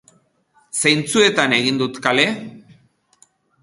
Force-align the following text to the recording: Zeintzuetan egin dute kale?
Zeintzuetan 0.85 1.55
egin 1.61 1.79
dute 1.85 2.05
kale? 2.09 2.27